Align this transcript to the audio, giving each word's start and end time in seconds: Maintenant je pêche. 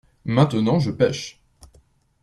Maintenant 0.25 0.79
je 0.79 0.89
pêche. 0.89 1.39